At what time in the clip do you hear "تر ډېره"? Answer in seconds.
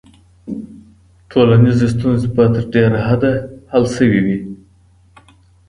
2.53-2.99